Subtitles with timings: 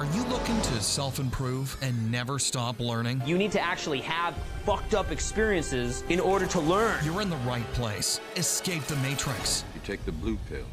[0.00, 3.20] Are you looking to self improve and never stop learning?
[3.26, 4.34] You need to actually have
[4.64, 7.04] fucked up experiences in order to learn.
[7.04, 8.18] You're in the right place.
[8.34, 9.62] Escape the Matrix.
[9.74, 10.64] You take the blue pill,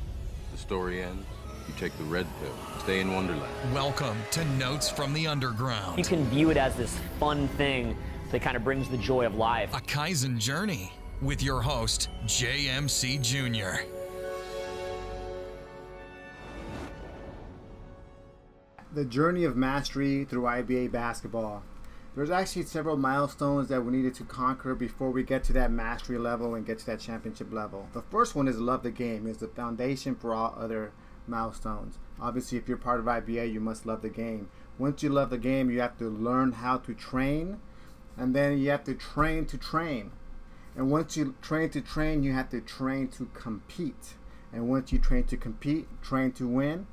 [0.53, 1.25] the story ends.
[1.67, 3.51] You take the red pill, stay in Wonderland.
[3.73, 5.97] Welcome to Notes from the Underground.
[5.97, 7.97] You can view it as this fun thing
[8.31, 9.73] that kind of brings the joy of life.
[9.73, 13.83] A Kaizen journey with your host, JMC Jr.
[18.93, 21.63] the journey of mastery through IBA basketball.
[22.15, 26.17] There's actually several milestones that we needed to conquer before we get to that mastery
[26.17, 27.87] level and get to that championship level.
[27.93, 30.93] The first one is love the game, is the foundation for all other
[31.27, 31.99] milestones.
[32.19, 34.49] Obviously, if you're part of IBA, you must love the game.
[34.79, 37.59] Once you love the game, you have to learn how to train,
[38.15, 40.11] and then you have to train to train.
[40.75, 44.15] And once you train to train, you have to train to compete.
[44.53, 46.87] And once you train to compete, train to win.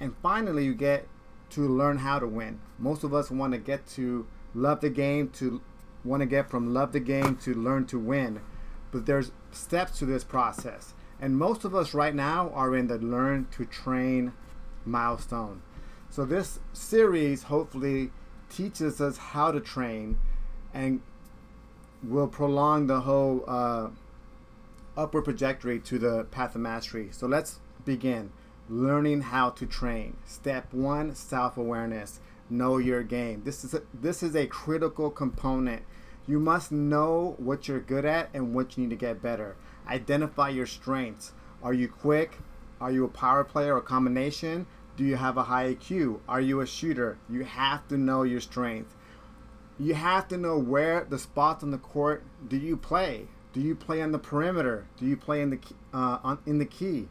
[0.00, 1.06] And finally, you get
[1.50, 2.60] to learn how to win.
[2.78, 5.60] Most of us want to get to love the game, to
[6.04, 8.40] want to get from love the game to learn to win.
[8.90, 10.94] But there's steps to this process.
[11.20, 14.32] And most of us right now are in the learn to train
[14.84, 15.62] milestone.
[16.10, 18.10] So this series hopefully
[18.50, 20.18] teaches us how to train
[20.72, 21.02] and
[22.02, 23.88] will prolong the whole uh,
[24.96, 27.08] upward trajectory to the path of mastery.
[27.12, 28.32] So let's begin
[28.68, 30.16] learning how to train.
[30.24, 32.20] Step one, self-awareness.
[32.50, 33.42] Know your game.
[33.44, 35.82] This is a, this is a critical component.
[36.26, 39.56] You must know what you're good at and what you need to get better.
[39.88, 41.32] Identify your strengths.
[41.62, 42.38] Are you quick?
[42.80, 44.66] Are you a power player or combination?
[44.96, 46.20] Do you have a high IQ?
[46.28, 47.18] Are you a shooter?
[47.28, 48.94] You have to know your strength.
[49.78, 53.28] You have to know where the spots on the court do you play.
[53.52, 54.86] Do you play on the perimeter?
[54.98, 55.58] Do you play in the
[55.94, 57.08] uh, on, in the key?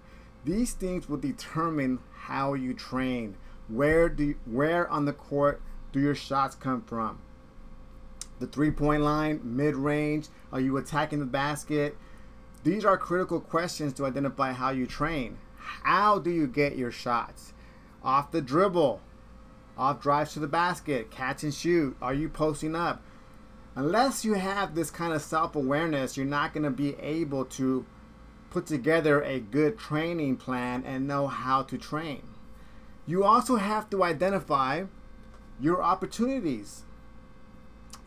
[0.48, 3.36] These things will determine how you train.
[3.68, 7.20] Where do you, where on the court do your shots come from?
[8.40, 11.98] The three-point line, mid-range, are you attacking the basket?
[12.64, 15.38] These are critical questions to identify how you train.
[15.58, 17.52] How do you get your shots?
[18.02, 19.02] Off the dribble,
[19.78, 21.98] off drives to the basket, catch and shoot.
[22.02, 23.02] Are you posting up?
[23.76, 27.86] Unless you have this kind of self awareness, you're not going to be able to
[28.50, 32.24] put together a good training plan and know how to train.
[33.06, 34.84] You also have to identify
[35.60, 36.84] your opportunities.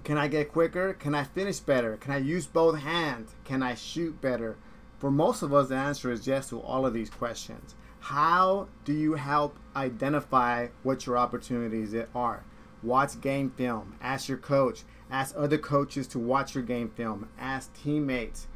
[0.04, 0.94] Can I get quicker?
[0.94, 1.96] Can I finish better?
[1.96, 3.34] Can I use both hands?
[3.44, 4.56] Can I shoot better?
[4.98, 7.74] For most of us, the answer is yes to all of these questions.
[8.00, 12.44] How do you help identify what your opportunities are?
[12.82, 13.96] Watch game film.
[14.00, 14.82] Ask your coach.
[15.10, 17.28] Ask other coaches to watch your game film.
[17.38, 18.46] Ask teammates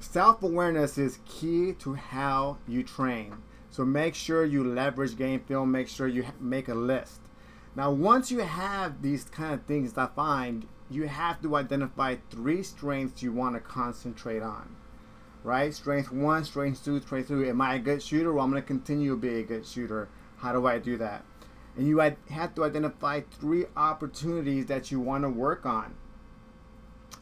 [0.00, 3.36] self awareness is key to how you train.
[3.70, 7.20] So make sure you leverage game film, make sure you make a list.
[7.76, 13.22] Now, once you have these kind of things defined, you have to identify three strengths
[13.22, 14.74] you want to concentrate on.
[15.44, 15.72] Right?
[15.72, 17.48] Strength one, strength two, strength three.
[17.48, 18.32] Am I a good shooter?
[18.32, 20.08] Well, I'm going to continue to be a good shooter.
[20.38, 21.24] How do I do that?
[21.76, 25.94] And you have to identify three opportunities that you want to work on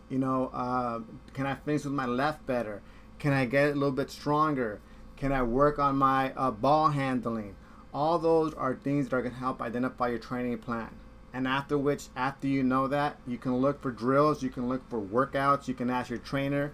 [0.09, 1.00] you know, uh,
[1.34, 2.83] can I finish with my left better?
[3.19, 4.81] Can I get a little bit stronger?
[5.17, 7.56] Can I work on my uh, ball handling?
[7.93, 10.91] All those are things that are going to help identify your training plan.
[11.33, 14.89] And after which, after you know that, you can look for drills, you can look
[14.89, 16.72] for workouts, you can ask your trainer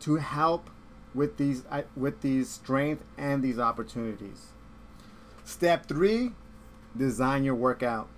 [0.00, 0.70] to help
[1.14, 4.48] with these uh, with these strength and these opportunities.
[5.44, 6.32] Step three,
[6.96, 8.08] design your workout.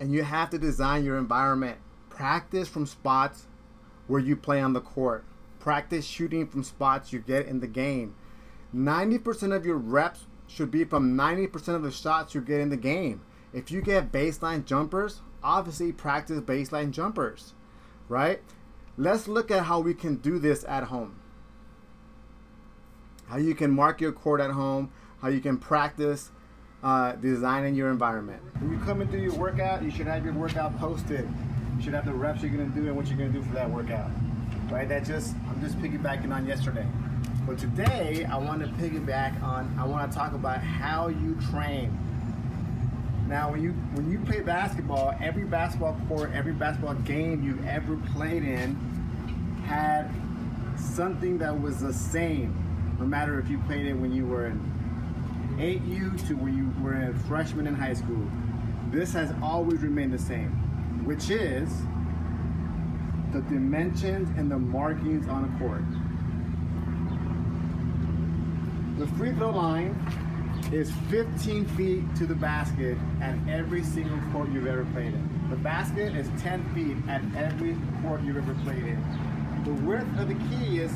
[0.00, 1.78] And you have to design your environment
[2.18, 3.46] Practice from spots
[4.08, 5.24] where you play on the court.
[5.60, 8.16] Practice shooting from spots you get in the game.
[8.74, 12.76] 90% of your reps should be from 90% of the shots you get in the
[12.76, 13.20] game.
[13.52, 17.54] If you get baseline jumpers, obviously practice baseline jumpers,
[18.08, 18.42] right?
[18.96, 21.20] Let's look at how we can do this at home.
[23.28, 24.90] How you can mark your court at home,
[25.22, 26.32] how you can practice
[26.82, 28.42] uh, designing your environment.
[28.58, 31.28] When you come and do your workout, you should have your workout posted
[31.78, 33.70] you should have the reps you're gonna do and what you're gonna do for that
[33.70, 34.10] workout.
[34.68, 34.88] Right?
[34.88, 36.86] That just I'm just piggybacking on yesterday.
[37.46, 41.96] But today I want to piggyback on I want to talk about how you train.
[43.28, 47.96] Now when you when you play basketball, every basketball court, every basketball game you ever
[48.12, 48.74] played in
[49.64, 50.10] had
[50.76, 52.56] something that was the same.
[52.98, 54.58] No matter if you played it when you were in
[55.58, 58.26] 8U to when you were a freshman in high school.
[58.90, 60.67] This has always remained the same
[61.08, 61.70] which is
[63.32, 65.82] the dimensions and the markings on a court.
[68.98, 69.96] The free throw line
[70.70, 75.46] is 15 feet to the basket at every single court you've ever played in.
[75.48, 79.02] The basket is 10 feet at every court you've ever played in.
[79.64, 80.92] The width of the key is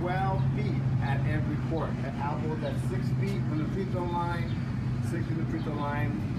[0.00, 1.88] 12 feet at every court.
[2.02, 4.54] The elbow at 6 feet from the free throw line,
[5.10, 6.35] 6 from the free throw line.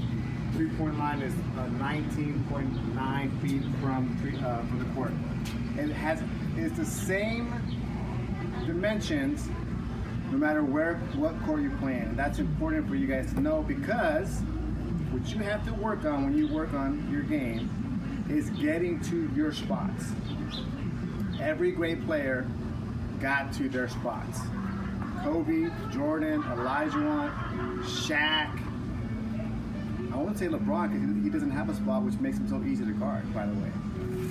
[0.54, 5.12] Three point line is uh, 19.9 feet from, three, uh, from the court.
[5.78, 6.22] It has
[6.58, 7.54] is the same
[8.66, 9.48] dimensions
[10.32, 12.04] no matter where what court you play in.
[12.04, 14.40] And that's important for you guys to know because
[15.12, 17.70] what you have to work on when you work on your game
[18.30, 20.06] is getting to your spots.
[21.40, 22.46] Every great player
[23.22, 24.40] got to their spots.
[25.24, 27.32] Kobe, Jordan, Olajuwon,
[27.84, 28.67] Shaq.
[30.18, 32.84] I won't say LeBron because he doesn't have a spot, which makes him so easy
[32.84, 33.72] to guard, by the way.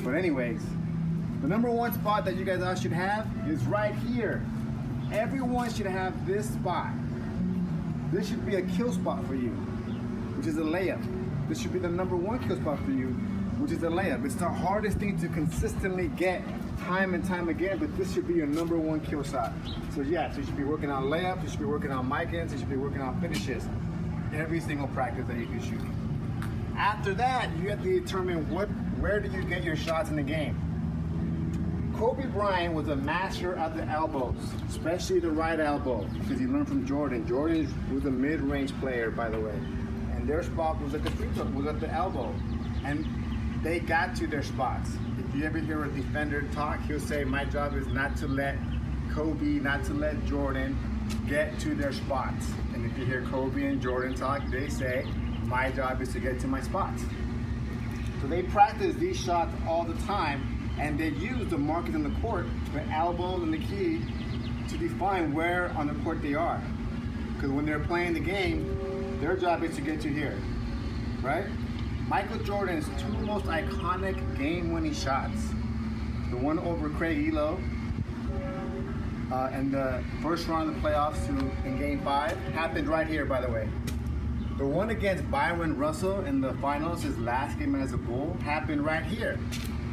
[0.02, 0.60] But anyways,
[1.42, 4.44] the number one spot that you guys all should have is right here.
[5.12, 6.90] Everyone should have this spot.
[8.10, 9.50] This should be a kill spot for you,
[10.36, 11.00] which is a layup.
[11.48, 13.10] This should be the number one kill spot for you,
[13.60, 14.24] which is a layup.
[14.24, 16.42] It's the hardest thing to consistently get
[16.80, 19.52] time and time again, but this should be your number one kill shot.
[19.94, 22.50] So yeah, so you should be working on layups, you should be working on Mikans,
[22.50, 23.68] you should be working on finishes.
[24.34, 25.80] Every single practice that you can shoot.
[26.76, 28.68] After that, you have to determine what
[29.00, 30.62] where do you get your shots in the game.
[31.96, 34.36] Kobe Bryant was a master at the elbows,
[34.68, 37.26] especially the right elbow, because he learned from Jordan.
[37.26, 39.58] Jordan was a mid-range player, by the way,
[40.14, 42.34] and their spot was at the free throw, was at the elbow,
[42.84, 43.06] and
[43.62, 44.90] they got to their spots.
[45.18, 48.56] If you ever hear a defender talk, he'll say, "My job is not to let
[49.14, 50.76] Kobe, not to let Jordan
[51.28, 55.06] get to their spots." And if you hear Kobe and Jordan talk, they say,
[55.44, 57.04] "My job is to get to my spots."
[58.20, 60.40] So they practice these shots all the time
[60.78, 64.02] and they use the markers on the court, the elbow and the key,
[64.68, 66.60] to define where on the court they are.
[67.34, 70.36] Because when they're playing the game, their job is to get to here,
[71.22, 71.46] right?
[72.08, 75.48] Michael Jordan's two most iconic game-winning shots,
[76.30, 77.58] the one over Craig Ehlo
[79.32, 83.24] uh, in the first round of the playoffs to, in Game Five, happened right here,
[83.24, 83.68] by the way.
[84.58, 88.84] The one against Bryon Russell in the finals, his last game as a Bull, happened
[88.84, 89.38] right here.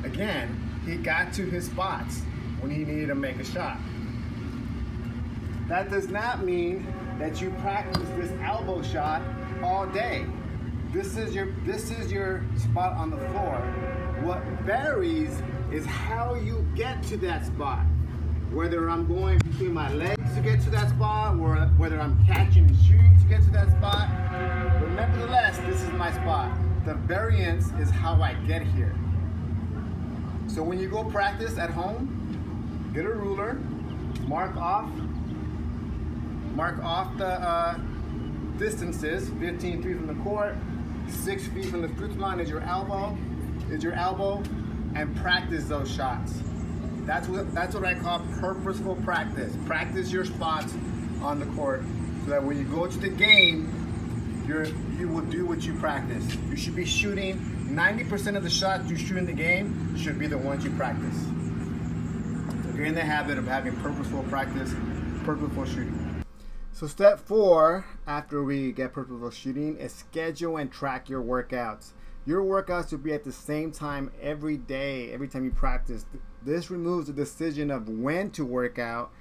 [0.03, 2.21] Again, he got to his spots
[2.59, 3.77] when he needed to make a shot.
[5.67, 6.87] That does not mean
[7.19, 9.21] that you practice this elbow shot
[9.61, 10.25] all day.
[10.91, 13.57] This is your this is your spot on the floor.
[14.21, 15.41] What varies
[15.71, 17.85] is how you get to that spot.
[18.53, 22.67] Whether I'm going between my legs to get to that spot, or whether I'm catching
[22.67, 24.07] and shooting to get to that spot.
[24.79, 26.55] But nevertheless, this is my spot.
[26.85, 28.93] The variance is how I get here.
[30.45, 33.55] So when you go practice at home, get a ruler,
[34.27, 34.87] mark off,
[36.53, 37.79] mark off the uh,
[38.59, 39.31] distances.
[39.39, 40.55] 15 feet from the court,
[41.07, 43.17] six feet from the free throw line is your elbow,
[43.71, 44.43] is your elbow,
[44.93, 46.33] and practice those shots.
[47.05, 49.53] That's what that's what I call purposeful practice.
[49.65, 50.73] Practice your spots
[51.21, 51.83] on the court
[52.23, 54.65] so that when you go to the game, you're
[54.97, 56.23] you will do what you practice.
[56.49, 57.39] You should be shooting
[57.73, 61.15] 90% of the shots you shoot in the game should be the ones you practice.
[62.63, 64.73] So you're in the habit of having purposeful practice,
[65.23, 66.23] purposeful shooting.
[66.71, 71.91] So step four, after we get purposeful shooting, is schedule and track your workouts.
[72.25, 76.05] Your workouts should be at the same time every day, every time you practice.
[76.41, 79.11] This removes the decision of when to work out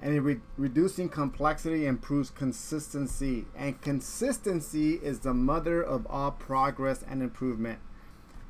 [0.00, 3.46] and re- reducing complexity improves consistency.
[3.56, 7.78] And consistency is the mother of all progress and improvement.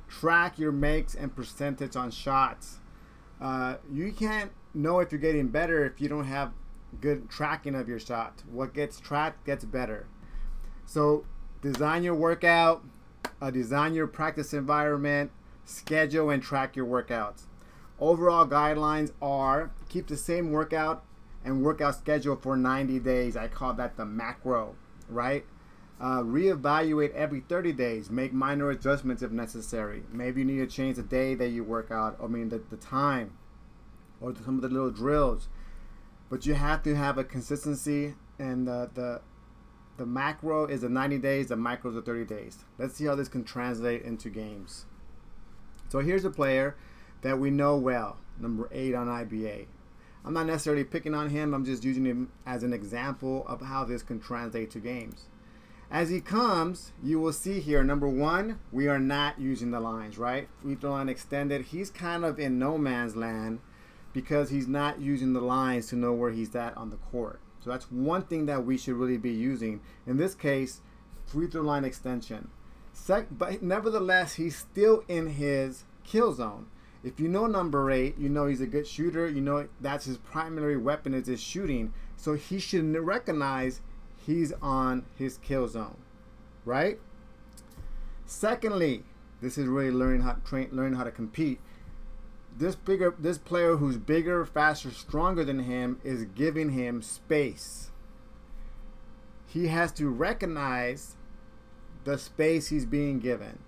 [0.09, 2.81] Track your makes and percentage on shots.
[3.41, 6.53] Uh, you can't know if you're getting better if you don't have
[7.01, 8.43] good tracking of your shot.
[8.51, 10.07] What gets tracked gets better.
[10.87, 11.25] So,
[11.63, 12.85] design your workout,
[13.41, 15.31] uh, design your practice environment,
[15.65, 17.43] schedule and track your workouts.
[18.01, 21.05] Overall guidelines are keep the same workout
[21.45, 23.37] and workout schedule for 90 days.
[23.37, 24.75] I call that the macro,
[25.09, 25.45] right?
[26.01, 28.11] Uh, reevaluate every 30 days.
[28.11, 30.03] Make minor adjustments if necessary.
[30.11, 32.77] Maybe you need to change the day that you work out, I mean, the, the
[32.77, 33.37] time,
[34.21, 35.49] or some of the little drills.
[36.31, 39.21] But you have to have a consistency, and the, the,
[39.97, 42.65] the macro is the 90 days, the micro is the 30 days.
[42.79, 44.87] Let's see how this can translate into games.
[45.89, 46.77] So here's a player
[47.23, 49.67] that we know well, number eight on IBA.
[50.25, 53.85] I'm not necessarily picking on him, I'm just using him as an example of how
[53.85, 55.27] this can translate to games.
[55.91, 60.19] As he comes, you will see here, number one, we are not using the lines,
[60.19, 60.49] right?
[60.61, 61.67] Free throw line extended.
[61.67, 63.61] He's kind of in no man's land
[64.13, 67.41] because he's not using the lines to know where he's at on the court.
[67.65, 69.81] So that's one thing that we should really be using.
[70.07, 70.83] In this case,
[71.25, 72.51] free throw line extension.
[72.93, 76.67] Sec- but nevertheless, he's still in his kill zone.
[77.03, 79.27] If you know number eight, you know he's a good shooter.
[79.27, 81.95] You know that's his primary weapon is his shooting.
[82.17, 83.81] So he should recognize
[84.27, 85.97] he's on his kill zone,
[86.67, 86.99] right?
[88.27, 89.05] Secondly,
[89.41, 91.61] this is really learning how train, learning how to compete.
[92.57, 97.91] This bigger, this player who's bigger, faster, stronger than him is giving him space.
[99.47, 101.17] He has to recognize
[102.05, 103.59] the space he's being given.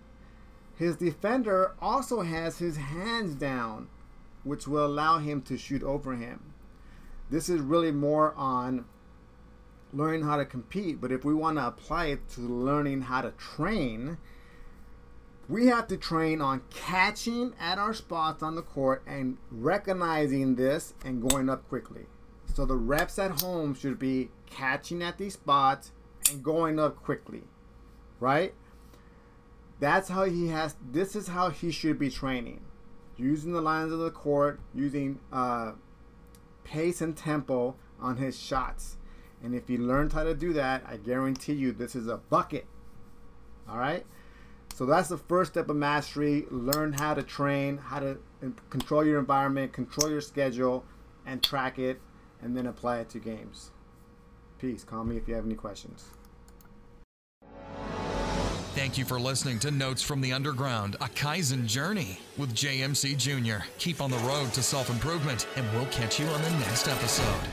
[0.76, 3.88] His defender also has his hands down,
[4.44, 6.52] which will allow him to shoot over him.
[7.30, 8.84] This is really more on
[9.92, 13.30] learning how to compete, but if we want to apply it to learning how to
[13.32, 14.18] train,
[15.48, 20.94] we have to train on catching at our spots on the court and recognizing this
[21.04, 22.06] and going up quickly.
[22.52, 25.92] So the reps at home should be catching at these spots
[26.30, 27.42] and going up quickly,
[28.18, 28.54] right?
[29.78, 30.74] That's how he has.
[30.90, 32.62] This is how he should be training,
[33.16, 35.72] using the lines of the court, using uh,
[36.64, 38.96] pace and tempo on his shots.
[39.42, 42.66] And if he learns how to do that, I guarantee you this is a bucket.
[43.68, 44.06] All right.
[44.76, 46.44] So that's the first step of mastery.
[46.50, 48.18] Learn how to train, how to
[48.68, 50.84] control your environment, control your schedule,
[51.24, 51.98] and track it,
[52.42, 53.70] and then apply it to games.
[54.58, 54.84] Peace.
[54.84, 56.10] Call me if you have any questions.
[58.74, 63.64] Thank you for listening to Notes from the Underground, a Kaizen journey with JMC Jr.
[63.78, 67.48] Keep on the road to self improvement, and we'll catch you on the next episode.